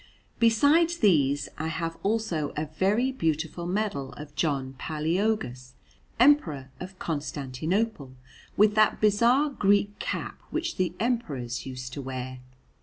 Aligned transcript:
Besides 0.39 0.97
these, 0.97 1.47
I 1.59 1.67
have 1.67 1.95
also 2.01 2.53
a 2.57 2.65
very 2.65 3.11
beautiful 3.11 3.67
medal 3.67 4.13
of 4.13 4.33
John 4.33 4.73
Palæologus, 4.79 5.73
Emperor 6.19 6.71
of 6.79 6.97
Constantinople, 6.97 8.15
with 8.57 8.73
that 8.73 8.99
bizarre 8.99 9.51
Greek 9.51 9.99
cap 9.99 10.41
which 10.49 10.77
the 10.77 10.93
Emperors 10.99 11.67
used 11.67 11.93
to 11.93 12.01
wear. 12.01 12.39